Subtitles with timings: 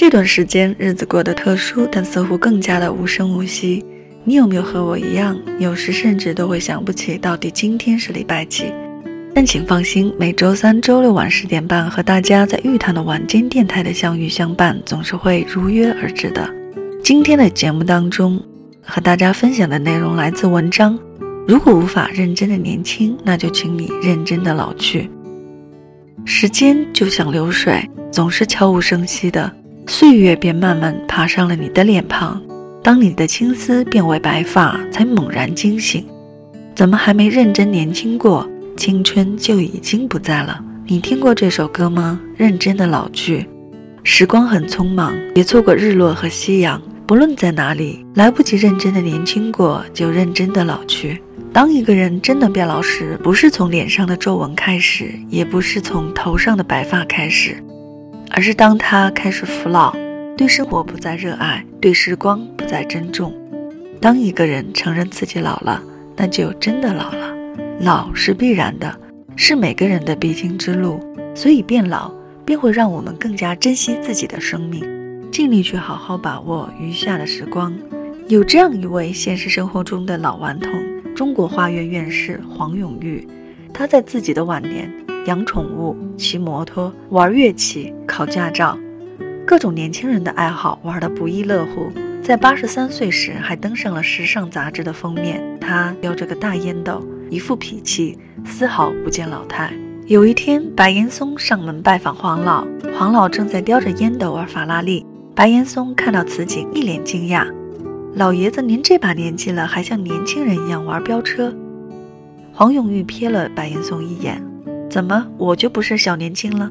[0.00, 3.84] 这段时间日子过得特殊，但似乎更加的无声无息。
[4.24, 8.72] 你有没有和我一样，有时甚至都会想不起到底今天是礼拜几？
[9.34, 16.48] 但请放心，每周三、周六晚十点半和大家在玉堂的晚间电台的相遇相伴，总是会如约而至的。
[17.04, 18.42] 今天的节目当中，
[18.82, 20.98] 和大家分享的内容来自文章。
[21.46, 25.10] 如果无法认真的年轻，那就请你认真的老去。
[26.24, 29.59] 时间就像流水，总是悄无声息的。
[29.86, 32.40] 岁月便慢慢爬上了你的脸庞，
[32.82, 36.04] 当你的青丝变为白发，才猛然惊醒，
[36.74, 40.62] 怎么还没认真年轻过，青春就已经不在了？
[40.86, 42.20] 你听过这首歌吗？
[42.36, 43.46] 认真的老去，
[44.02, 46.80] 时光很匆忙，别错过日落和夕阳。
[47.06, 51.20] 不论在哪里，来不及认真的年轻过，就认真的老去。
[51.52, 57.60] 当一个人真的变老时，不是从脸上的皱纹开始，也不是从头上的白发开始。
[58.30, 59.94] 而是当他开始服老，
[60.36, 63.32] 对生活不再热爱，对时光不再珍重。
[64.00, 65.82] 当一个人承认自己老了，
[66.16, 67.34] 那就真的老了。
[67.80, 68.98] 老是必然的，
[69.36, 71.00] 是每个人的必经之路。
[71.34, 72.12] 所以变老
[72.44, 74.82] 便会让我们更加珍惜自己的生命，
[75.30, 77.72] 尽力去好好把握余下的时光。
[78.28, 80.72] 有这样一位现实生活中的老顽童，
[81.14, 83.26] 中国画院院士黄永玉，
[83.72, 84.90] 他在自己的晚年。
[85.26, 88.78] 养宠物、骑摩托、玩乐器、考驾照，
[89.46, 91.90] 各种年轻人的爱好玩得不亦乐乎。
[92.22, 95.42] 在八十三岁时，还登上了时尚杂志的封面。
[95.60, 99.72] 他叼着个大烟斗，一副脾气，丝毫不见老态。
[100.06, 102.66] 有一天，白岩松上门拜访黄老，
[102.96, 105.04] 黄老正在叼着烟斗玩法拉利。
[105.34, 107.46] 白岩松看到此景，一脸惊讶
[108.14, 111.54] ：“老爷子，您这把年纪了，还像年轻人一样玩飙车？”
[112.52, 114.42] 黄永玉瞥了白岩松一眼。
[114.90, 116.68] 怎么，我就不是小年轻了？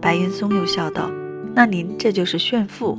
[0.00, 1.10] 白岩松又笑道
[1.56, 2.96] ：“那您这就是炫富。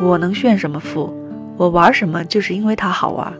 [0.00, 1.12] 我能炫什么富？
[1.56, 3.34] 我玩什么就是因为它好玩。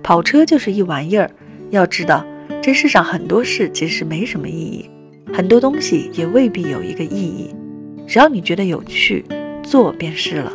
[0.00, 1.28] 跑车就是一玩意儿。
[1.70, 2.24] 要知道，
[2.62, 4.88] 这世上很多事其实没什么意义，
[5.34, 7.52] 很多东西也未必有一个意义。
[8.06, 9.24] 只要你觉得有趣，
[9.64, 10.52] 做便是了。”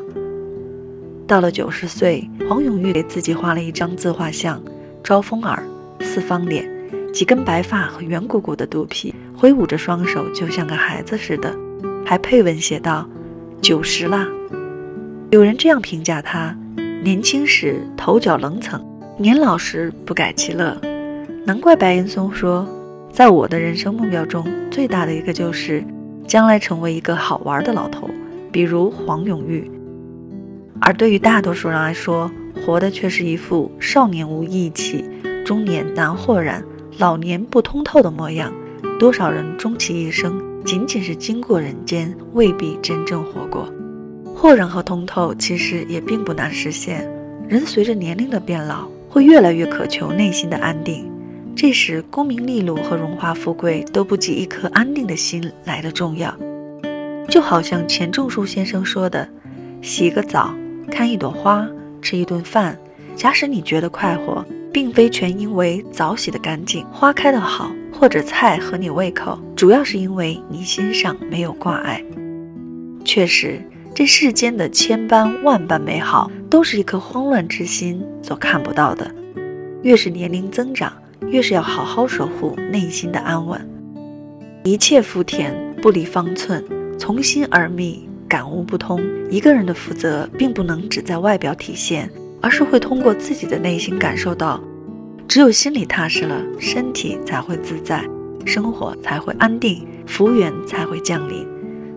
[1.27, 4.63] 到了九十岁，黄永玉给自己画了一张自画像：
[5.03, 5.61] 招风耳，
[5.99, 6.65] 四方脸，
[7.11, 9.13] 几根白发和圆鼓鼓的肚皮。
[9.45, 11.55] 挥舞着双手，就像个孩子似的，
[12.03, 13.07] 还配文写道
[13.61, 14.27] ：“九十啦。”
[15.29, 16.57] 有人这样评价他：
[17.03, 18.83] 年轻时头角棱层，
[19.19, 20.75] 年老时不改其乐。
[21.45, 22.67] 难怪白岩松说，
[23.11, 25.83] 在我的人生目标中，最大的一个就是
[26.25, 28.09] 将来成为一个好玩的老头，
[28.51, 29.69] 比如黄永玉。
[30.81, 32.31] 而对于大多数人来说，
[32.65, 35.05] 活的却是一副少年无义气，
[35.45, 36.65] 中年难豁然，
[36.97, 38.51] 老年不通透的模样。
[38.99, 43.67] 多少人终其一生，仅仅是经过人间，未必真正活过。
[44.35, 47.09] 豁然和通透其实也并不难实现。
[47.47, 51.09] 人随着年龄的变老，会越来越渴求内心的安定。
[51.55, 56.35] 这时，功名利禄和荣华富贵都不及一颗安定的心来的重要。
[57.29, 59.27] 就好像钱钟书先生说的
[59.81, 60.53] ：“洗个澡，
[60.91, 61.67] 看一朵花，
[62.01, 62.77] 吃一顿饭。
[63.15, 72.03] 假使你觉得快活，并非全因为澡洗得干净，花开得好。”或者菜合你胃口，主要是因为你心上没有挂碍。
[73.05, 73.61] 确实，
[73.93, 79.09] 这世间的千般万般美好，都是一颗慌乱之心所看不到的。
[79.81, 80.91] 越是年龄增长，
[81.29, 83.59] 越是要好好守护内心的安稳。
[84.63, 86.63] 一切福田不离方寸，
[86.97, 88.99] 从心而觅，感悟不通。
[89.29, 92.09] 一个人的负责，并不能只在外表体现，
[92.41, 94.61] 而是会通过自己的内心感受到。
[95.27, 98.03] 只有心里踏实了，身体才会自在，
[98.45, 101.45] 生活才会安定，福缘才会降临，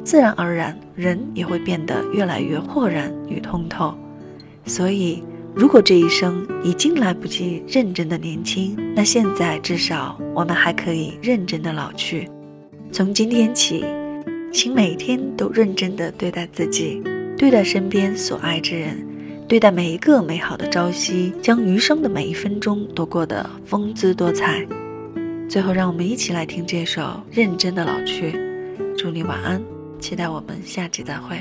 [0.02, 3.94] 自然而然，人也会变得越来越豁然与通透。
[4.64, 5.22] 所以，
[5.54, 12.28] 如果这一生已经来不及认真的年轻，那现在至少我们还可以认真的老去。
[12.90, 13.84] 从今天起，
[14.52, 17.02] 请每天都认真的对待自己，
[17.36, 19.06] 对待身边所爱之人。
[19.48, 24.62] 对待每一个美好的朝夕，将余生的每一分钟都过得风姿多彩。
[25.48, 27.00] 最后，让我们一起来听这首
[27.32, 28.32] 《认真的老去》，
[28.98, 29.58] 祝你晚安。
[29.98, 31.40] 期待我们下期再会。